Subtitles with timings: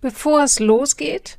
[0.00, 1.38] Bevor es losgeht,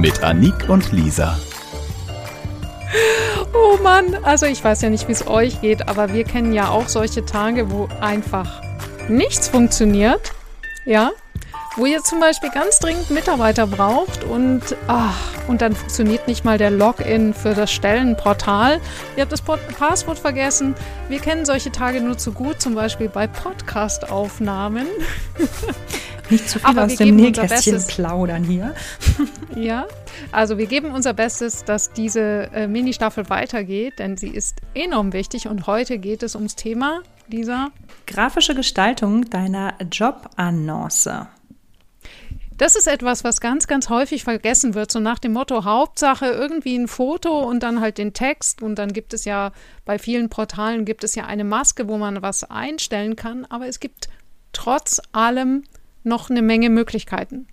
[0.00, 1.36] mit Anik und Lisa.
[3.52, 6.68] Oh Mann, also ich weiß ja nicht, wie es euch geht, aber wir kennen ja
[6.68, 8.62] auch solche Tage, wo einfach
[9.08, 10.32] nichts funktioniert.
[10.84, 11.10] Ja,
[11.76, 16.58] wo ihr zum Beispiel ganz dringend Mitarbeiter braucht und, ach, und dann funktioniert nicht mal
[16.58, 18.80] der Login für das Stellenportal.
[19.16, 20.74] Ihr habt das Passwort vergessen.
[21.08, 24.86] Wir kennen solche Tage nur zu gut, zum Beispiel bei Podcast-Aufnahmen.
[26.30, 28.74] Nicht zu viel Aber aus dem Nähkästchen plaudern hier.
[29.56, 29.86] ja,
[30.32, 35.48] also wir geben unser Bestes, dass diese äh, Mini-Staffel weitergeht, denn sie ist enorm wichtig
[35.48, 37.70] und heute geht es ums Thema dieser
[38.06, 41.28] grafische Gestaltung deiner Jobannonce.
[42.58, 46.76] Das ist etwas, was ganz, ganz häufig vergessen wird, so nach dem Motto Hauptsache irgendwie
[46.76, 49.52] ein Foto und dann halt den Text und dann gibt es ja
[49.84, 53.78] bei vielen Portalen gibt es ja eine Maske, wo man was einstellen kann, aber es
[53.78, 54.08] gibt
[54.52, 55.62] trotz allem
[56.08, 57.46] noch eine Menge Möglichkeiten.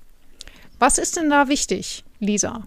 [0.79, 2.63] Was ist denn da wichtig, Lisa?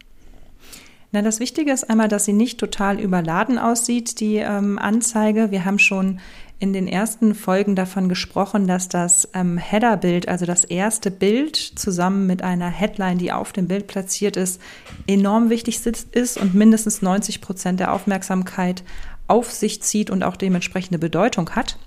[1.10, 5.50] Na, das Wichtige ist einmal, dass sie nicht total überladen aussieht, die ähm, Anzeige.
[5.50, 6.20] Wir haben schon
[6.58, 12.26] in den ersten Folgen davon gesprochen, dass das ähm, Header-Bild, also das erste Bild zusammen
[12.26, 14.60] mit einer Headline, die auf dem Bild platziert ist,
[15.06, 18.82] enorm wichtig ist und mindestens 90 Prozent der Aufmerksamkeit
[19.28, 21.78] auf sich zieht und auch dementsprechende Bedeutung hat.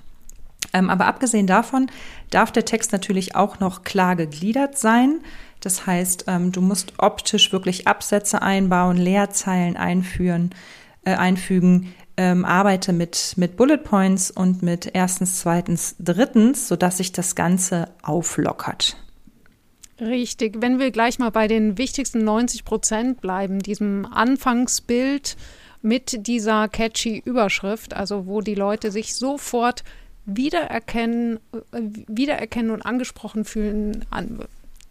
[0.73, 1.89] Ähm, aber abgesehen davon
[2.29, 5.21] darf der Text natürlich auch noch klar gegliedert sein.
[5.59, 10.51] Das heißt, ähm, du musst optisch wirklich Absätze einbauen, Leerzeilen einführen,
[11.05, 17.11] äh, einfügen, ähm, arbeite mit, mit Bullet Points und mit erstens, zweitens, drittens, sodass sich
[17.11, 18.97] das Ganze auflockert.
[19.99, 20.61] Richtig.
[20.61, 25.37] Wenn wir gleich mal bei den wichtigsten 90 Prozent bleiben, diesem Anfangsbild
[25.83, 29.83] mit dieser catchy Überschrift, also wo die Leute sich sofort
[30.35, 31.39] wiedererkennen,
[31.71, 34.39] wiedererkennen und angesprochen fühlen an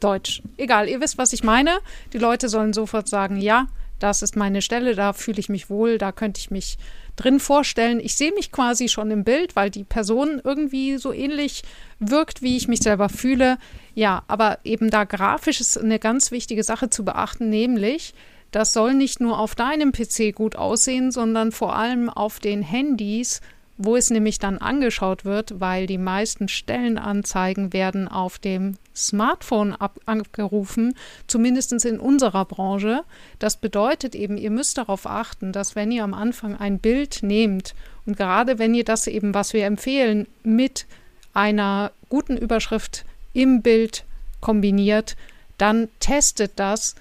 [0.00, 0.42] Deutsch.
[0.56, 1.78] Egal, ihr wisst, was ich meine.
[2.12, 3.66] Die Leute sollen sofort sagen, ja,
[3.98, 6.78] das ist meine Stelle, da fühle ich mich wohl, da könnte ich mich
[7.16, 8.00] drin vorstellen.
[8.00, 11.62] Ich sehe mich quasi schon im Bild, weil die Person irgendwie so ähnlich
[11.98, 13.58] wirkt, wie ich mich selber fühle.
[13.94, 18.14] Ja, aber eben da grafisch ist eine ganz wichtige Sache zu beachten, nämlich,
[18.50, 23.42] das soll nicht nur auf deinem PC gut aussehen, sondern vor allem auf den Handys
[23.82, 30.94] wo es nämlich dann angeschaut wird, weil die meisten Stellenanzeigen werden auf dem Smartphone abgerufen,
[31.26, 33.04] zumindest in unserer Branche.
[33.38, 37.74] Das bedeutet eben, ihr müsst darauf achten, dass wenn ihr am Anfang ein Bild nehmt
[38.04, 40.84] und gerade wenn ihr das eben, was wir empfehlen, mit
[41.32, 44.04] einer guten Überschrift im Bild
[44.42, 45.16] kombiniert,
[45.56, 46.96] dann testet das,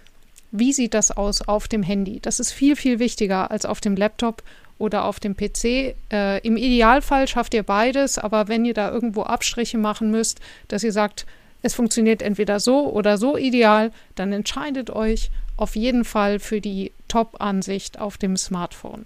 [0.52, 2.22] wie sieht das aus auf dem Handy.
[2.22, 4.44] Das ist viel, viel wichtiger als auf dem Laptop
[4.80, 5.96] oder auf dem PC.
[6.12, 10.84] Äh, Im Idealfall schafft ihr beides, aber wenn ihr da irgendwo Abstriche machen müsst, dass
[10.84, 11.28] ihr sagt,
[11.62, 16.92] es funktioniert entweder so oder so ideal, dann entscheidet euch auf jeden Fall für die
[17.10, 19.06] Top-Ansicht auf dem Smartphone.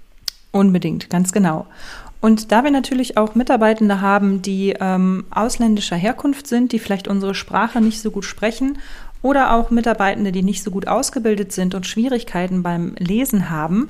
[0.52, 1.66] Unbedingt, ganz genau.
[2.22, 7.34] Und da wir natürlich auch Mitarbeitende haben, die ähm, ausländischer Herkunft sind, die vielleicht unsere
[7.34, 8.78] Sprache nicht so gut sprechen,
[9.24, 13.90] oder auch Mitarbeitende, die nicht so gut ausgebildet sind und Schwierigkeiten beim Lesen haben,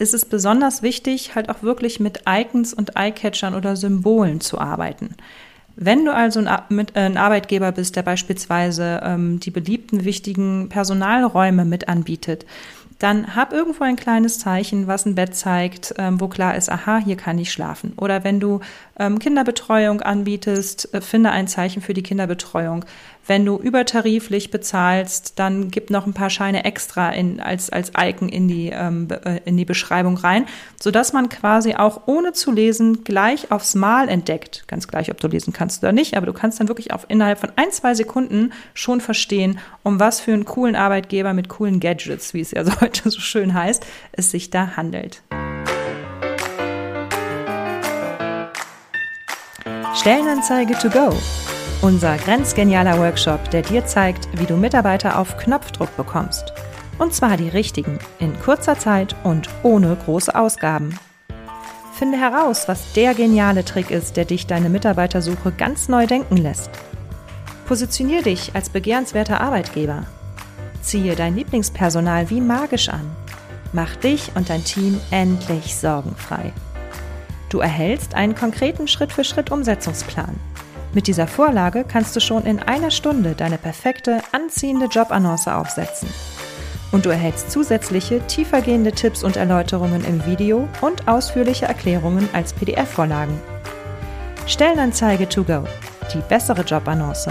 [0.00, 5.14] ist es besonders wichtig, halt auch wirklich mit Icons und Eyecatchern oder Symbolen zu arbeiten.
[5.76, 12.44] Wenn du also ein, Arbeitgeber bist, der beispielsweise ähm, die beliebten wichtigen Personalräume mit anbietet,
[13.00, 16.98] dann hab irgendwo ein kleines Zeichen, was ein Bett zeigt, ähm, wo klar ist, aha,
[16.98, 17.94] hier kann ich schlafen.
[17.96, 18.60] Oder wenn du
[18.98, 22.84] ähm, Kinderbetreuung anbietest, äh, finde ein Zeichen für die Kinderbetreuung.
[23.26, 28.28] Wenn du übertariflich bezahlst, dann gib noch ein paar Scheine extra in, als, als Icon
[28.28, 30.46] in die, ähm, äh, in die Beschreibung rein,
[30.80, 34.64] sodass man quasi auch ohne zu lesen gleich aufs Mal entdeckt.
[34.66, 37.38] Ganz gleich, ob du lesen kannst oder nicht, aber du kannst dann wirklich auf innerhalb
[37.38, 42.34] von ein, zwei Sekunden schon verstehen, um was für einen coolen Arbeitgeber mit coolen Gadgets,
[42.34, 45.22] wie es ja so heute so schön heißt, es sich da handelt.
[49.94, 51.14] Stellenanzeige to go.
[51.82, 56.52] Unser grenzgenialer Workshop, der dir zeigt, wie du Mitarbeiter auf Knopfdruck bekommst.
[56.98, 60.98] Und zwar die richtigen, in kurzer Zeit und ohne große Ausgaben.
[61.94, 66.70] Finde heraus, was der geniale Trick ist, der dich deine Mitarbeitersuche ganz neu denken lässt.
[67.66, 70.06] Positionier dich als begehrenswerter Arbeitgeber.
[70.82, 73.10] Ziehe dein Lieblingspersonal wie magisch an.
[73.72, 76.52] Mach dich und dein Team endlich sorgenfrei.
[77.48, 80.36] Du erhältst einen konkreten Schritt-für-Schritt-Umsetzungsplan
[80.92, 86.08] mit dieser Vorlage kannst du schon in einer Stunde deine perfekte, anziehende Jobannonce aufsetzen.
[86.90, 93.38] Und du erhältst zusätzliche, tiefergehende Tipps und Erläuterungen im Video und ausführliche Erklärungen als PDF-Vorlagen.
[94.46, 95.62] Stellenanzeige to go.
[96.12, 97.30] Die bessere Jobannonce.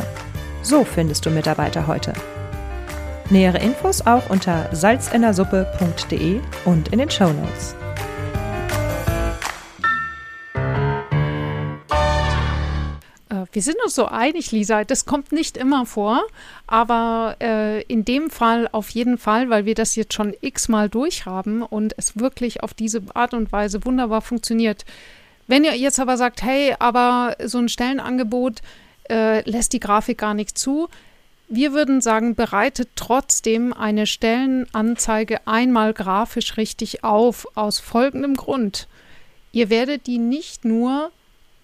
[0.62, 2.14] So findest du Mitarbeiter heute.
[3.30, 7.76] Nähere Infos auch unter salzinnersuppe.de und in den Show Notes.
[13.52, 14.84] Wir sind uns so einig, Lisa.
[14.84, 16.22] Das kommt nicht immer vor,
[16.68, 21.64] aber äh, in dem Fall auf jeden Fall, weil wir das jetzt schon x-mal durchhaben
[21.64, 24.86] und es wirklich auf diese Art und Weise wunderbar funktioniert.
[25.48, 28.62] Wenn ihr jetzt aber sagt, hey, aber so ein Stellenangebot
[29.10, 30.88] äh, lässt die Grafik gar nicht zu,
[31.50, 38.88] wir würden sagen, bereitet trotzdem eine Stellenanzeige einmal grafisch richtig auf, aus folgendem Grund.
[39.52, 41.12] Ihr werdet die nicht nur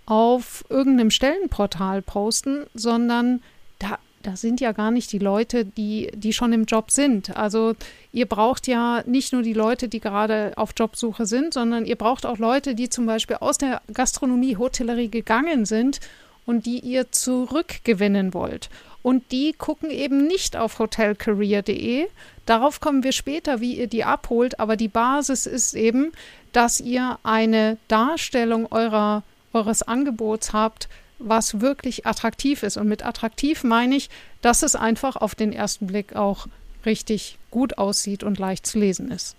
[0.08, 3.44] auf irgendeinem Stellenportal posten, sondern
[3.78, 7.38] da, da sind ja gar nicht die Leute, die, die schon im Job sind.
[7.38, 7.76] Also
[8.12, 12.26] ihr braucht ja nicht nur die Leute, die gerade auf Jobsuche sind, sondern ihr braucht
[12.26, 16.00] auch Leute, die zum Beispiel aus der Gastronomie, Hotellerie gegangen sind
[16.46, 18.70] und die ihr zurückgewinnen wollt.
[19.06, 22.08] Und die gucken eben nicht auf hotelcareer.de.
[22.48, 24.60] Darauf kommen wir später, wie ihr die abholt.
[24.60, 26.12] Aber die Basis ist eben,
[26.54, 29.22] dass ihr eine Darstellung eurer
[29.54, 32.78] eures Angebots habt, was wirklich attraktiv ist.
[32.78, 34.10] Und mit attraktiv meine ich,
[34.42, 36.48] dass es einfach auf den ersten Blick auch
[36.84, 39.36] richtig gut aussieht und leicht zu lesen ist.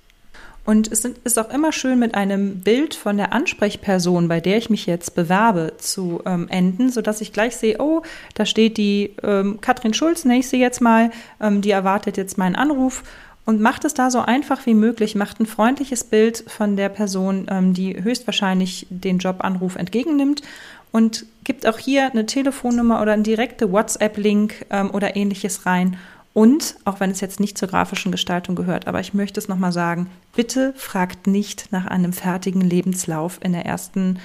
[0.67, 4.69] Und es ist auch immer schön, mit einem Bild von der Ansprechperson, bei der ich
[4.69, 8.03] mich jetzt bewerbe, zu ähm, enden, sodass ich gleich sehe, oh,
[8.35, 12.37] da steht die ähm, Katrin Schulz, nenne ich sie jetzt mal, ähm, die erwartet jetzt
[12.37, 13.05] meinen Anruf
[13.45, 17.47] und macht es da so einfach wie möglich, macht ein freundliches Bild von der Person,
[17.49, 20.43] ähm, die höchstwahrscheinlich den Jobanruf entgegennimmt
[20.91, 25.97] und gibt auch hier eine Telefonnummer oder einen direkte WhatsApp-Link ähm, oder ähnliches rein.
[26.37, 29.73] Und, auch wenn es jetzt nicht zur grafischen Gestaltung gehört, aber ich möchte es nochmal
[29.73, 34.19] sagen, bitte fragt nicht nach einem fertigen Lebenslauf in der ersten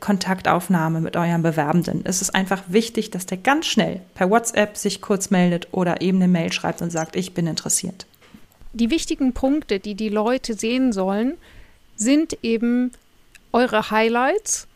[0.00, 2.00] Kontaktaufnahme mit eurem Bewerbenden.
[2.04, 6.18] Es ist einfach wichtig, dass der ganz schnell per WhatsApp sich kurz meldet oder eben
[6.18, 8.06] eine Mail schreibt und sagt, ich bin interessiert
[8.72, 11.36] die wichtigen Punkte, die die Leute sehen sollen,
[11.96, 12.92] sind eben
[13.52, 14.67] eure Highlights.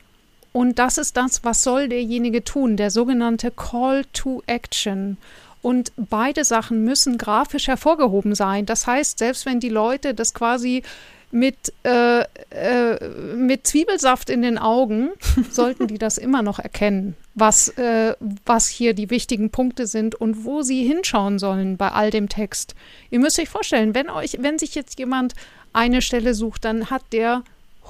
[0.52, 5.16] Und das ist das, was soll derjenige tun, der sogenannte Call to Action.
[5.62, 8.66] Und beide Sachen müssen grafisch hervorgehoben sein.
[8.66, 10.82] Das heißt, selbst wenn die Leute das quasi
[11.30, 15.10] mit, äh, äh, mit Zwiebelsaft in den Augen,
[15.50, 18.14] sollten die das immer noch erkennen, was, äh,
[18.44, 22.74] was hier die wichtigen Punkte sind und wo sie hinschauen sollen bei all dem Text.
[23.10, 25.34] Ihr müsst euch vorstellen, wenn euch, wenn sich jetzt jemand
[25.72, 27.42] eine Stelle sucht, dann hat der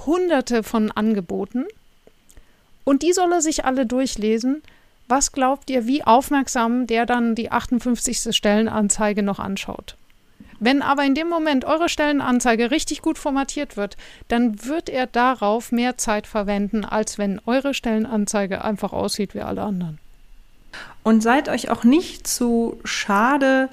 [0.06, 1.64] hunderte von Angeboten
[2.84, 4.62] und die soll er sich alle durchlesen.
[5.08, 8.34] Was glaubt ihr, wie aufmerksam der dann die 58.
[8.34, 9.96] Stellenanzeige noch anschaut?
[10.64, 13.96] Wenn aber in dem Moment eure Stellenanzeige richtig gut formatiert wird,
[14.28, 19.62] dann wird er darauf mehr Zeit verwenden, als wenn eure Stellenanzeige einfach aussieht wie alle
[19.62, 19.98] anderen.
[21.02, 23.70] Und seid euch auch nicht zu schade,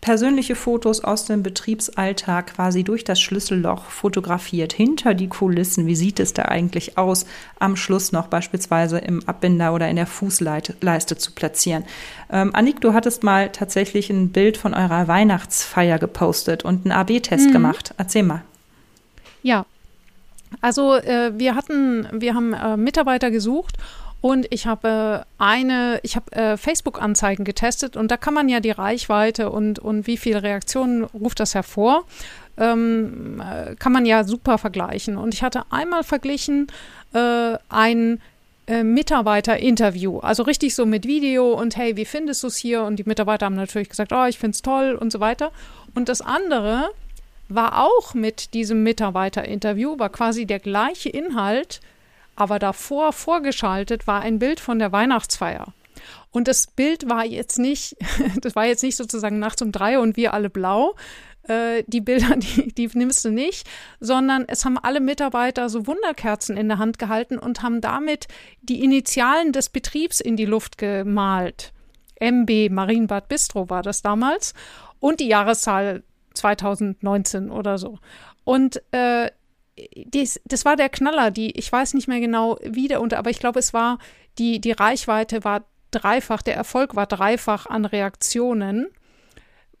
[0.00, 5.86] persönliche Fotos aus dem Betriebsalltag quasi durch das Schlüsselloch fotografiert, hinter die Kulissen.
[5.86, 7.26] Wie sieht es da eigentlich aus,
[7.58, 11.84] am Schluss noch beispielsweise im Abbinder oder in der Fußleiste zu platzieren?
[12.30, 17.48] Ähm, Annik, du hattest mal tatsächlich ein Bild von eurer Weihnachtsfeier gepostet und einen AB-Test
[17.48, 17.52] mhm.
[17.52, 17.94] gemacht.
[17.98, 18.42] Erzähl mal.
[19.42, 19.66] Ja,
[20.62, 23.76] also äh, wir hatten, wir haben äh, Mitarbeiter gesucht
[24.20, 28.70] und ich habe eine, ich habe äh, Facebook-Anzeigen getestet und da kann man ja die
[28.70, 32.04] Reichweite und, und wie viele Reaktionen ruft das hervor
[32.60, 35.16] ähm, äh, kann man ja super vergleichen.
[35.16, 36.68] Und ich hatte einmal verglichen
[37.14, 38.20] äh, ein
[38.66, 42.82] äh, Mitarbeiterinterview, also richtig so mit Video und hey, wie findest du es hier?
[42.82, 45.50] Und die Mitarbeiter haben natürlich gesagt, oh, ich finde es toll und so weiter.
[45.94, 46.90] Und das andere
[47.48, 51.80] war auch mit diesem Mitarbeiterinterview, war quasi der gleiche Inhalt,
[52.40, 55.74] aber davor vorgeschaltet war ein Bild von der Weihnachtsfeier.
[56.30, 57.96] Und das Bild war jetzt nicht,
[58.40, 60.94] das war jetzt nicht sozusagen nachts um drei und wir alle blau.
[61.42, 63.68] Äh, die Bilder, die, die nimmst du nicht,
[64.00, 68.26] sondern es haben alle Mitarbeiter so Wunderkerzen in der Hand gehalten und haben damit
[68.62, 71.72] die Initialen des Betriebs in die Luft gemalt.
[72.20, 74.54] MB Marienbad Bistro war das damals
[74.98, 76.02] und die Jahreszahl
[76.34, 77.98] 2019 oder so.
[78.44, 79.30] Und äh,
[79.94, 83.30] dies, das war der Knaller, die, ich weiß nicht mehr genau wie der unter, aber
[83.30, 83.98] ich glaube, es war,
[84.38, 88.88] die, die Reichweite war dreifach, der Erfolg war dreifach an Reaktionen,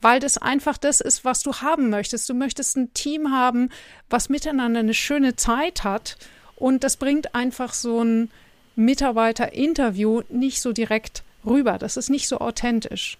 [0.00, 2.28] weil das einfach das ist, was du haben möchtest.
[2.28, 3.68] Du möchtest ein Team haben,
[4.08, 6.16] was miteinander eine schöne Zeit hat
[6.56, 8.30] und das bringt einfach so ein
[8.76, 11.78] Mitarbeiterinterview nicht so direkt rüber.
[11.78, 13.18] Das ist nicht so authentisch.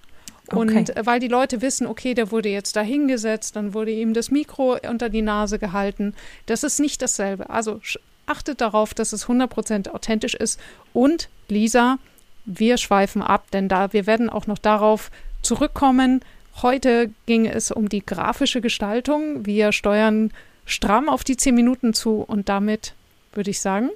[0.53, 0.93] Und okay.
[0.93, 4.31] Äh, weil die Leute wissen, okay, der wurde jetzt da hingesetzt, dann wurde ihm das
[4.31, 6.15] Mikro unter die Nase gehalten.
[6.47, 7.51] Das ist nicht dasselbe.
[7.51, 7.81] Also
[8.27, 10.61] achtet darauf, dass es 100% authentisch ist.
[10.93, 11.99] Und Lisa,
[12.45, 15.11] wir schweifen ab, denn da wir werden auch noch darauf
[15.43, 16.21] zurückkommen.
[16.63, 19.47] Heute ging es um die grafische Gestaltung.
[19.47, 20.33] Wir steuern
[20.65, 22.95] stramm auf die 10 Minuten zu und damit
[23.33, 23.91] würde ich sagen,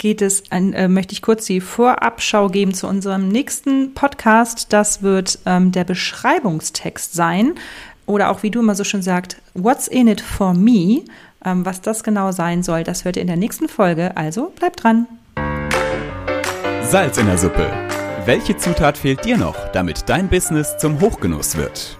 [0.00, 4.72] geht es, ein, äh, möchte ich kurz die Vorabschau geben zu unserem nächsten Podcast.
[4.72, 7.54] Das wird ähm, der Beschreibungstext sein.
[8.06, 11.02] Oder auch, wie du immer so schön sagst, What's in it for me?
[11.44, 14.16] Ähm, was das genau sein soll, das hört ihr in der nächsten Folge.
[14.16, 15.06] Also bleibt dran.
[16.82, 17.70] Salz in der Suppe.
[18.24, 21.99] Welche Zutat fehlt dir noch, damit dein Business zum Hochgenuss wird?